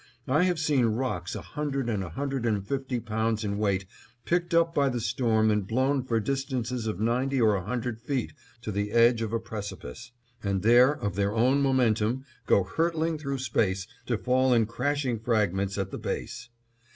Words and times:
I 0.27 0.45
have 0.45 0.57
seen 0.57 0.85
rocks 0.87 1.35
a 1.35 1.43
hundred 1.43 1.87
and 1.87 2.03
a 2.03 2.09
hundred 2.09 2.43
and 2.43 2.67
fifty 2.67 2.99
pounds 2.99 3.43
in 3.43 3.59
weight 3.59 3.85
picked 4.25 4.51
up 4.51 4.73
by 4.73 4.89
the 4.89 4.99
storm 4.99 5.51
and 5.51 5.67
blown 5.67 6.01
for 6.03 6.19
distances 6.19 6.87
of 6.87 6.99
ninety 6.99 7.39
or 7.39 7.53
a 7.53 7.61
hundred 7.65 8.01
feet 8.01 8.33
to 8.63 8.71
the 8.71 8.93
edge 8.93 9.21
of 9.21 9.31
a 9.31 9.39
precipice, 9.39 10.11
and 10.41 10.63
there 10.63 10.91
of 10.91 11.13
their 11.15 11.35
own 11.35 11.61
momentum 11.61 12.25
go 12.47 12.63
hurtling 12.63 13.19
through 13.19 13.37
space 13.37 13.85
to 14.07 14.17
fall 14.17 14.55
in 14.55 14.65
crashing 14.65 15.19
fragments 15.19 15.77
at 15.77 15.91
the 15.91 15.99
base. 15.99 16.49